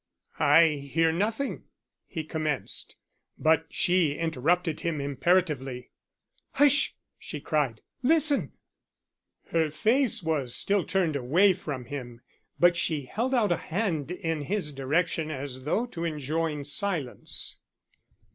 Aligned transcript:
"I 0.39 0.89
hear 0.91 1.11
nothing" 1.11 1.65
he 2.07 2.23
commenced. 2.23 2.95
But 3.37 3.67
she 3.69 4.13
interrupted 4.15 4.79
him 4.79 4.99
imperatively. 4.99 5.91
"Hush!" 6.53 6.95
she 7.19 7.39
cried. 7.39 7.81
"Listen!" 8.01 8.53
Her 9.51 9.69
face 9.69 10.23
was 10.23 10.55
still 10.55 10.85
turned 10.85 11.15
away 11.15 11.53
from 11.53 11.85
him, 11.85 12.21
but 12.59 12.75
she 12.75 13.03
held 13.03 13.35
out 13.35 13.51
a 13.51 13.57
hand 13.57 14.09
in 14.09 14.41
his 14.41 14.71
direction 14.73 15.29
as 15.29 15.65
though 15.65 15.85
to 15.85 16.03
enjoin 16.03 16.63
silence. 16.63 17.59